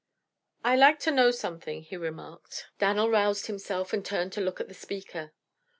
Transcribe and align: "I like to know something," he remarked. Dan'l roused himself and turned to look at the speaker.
"I 0.63 0.75
like 0.75 0.99
to 1.01 1.11
know 1.11 1.29
something," 1.29 1.83
he 1.83 1.95
remarked. 1.95 2.69
Dan'l 2.79 3.07
roused 3.11 3.45
himself 3.45 3.93
and 3.93 4.03
turned 4.03 4.33
to 4.33 4.41
look 4.41 4.59
at 4.59 4.67
the 4.67 4.73
speaker. 4.73 5.31